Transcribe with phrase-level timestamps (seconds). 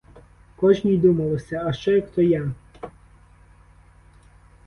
[0.55, 2.51] Кожній думалося: а що, як то я?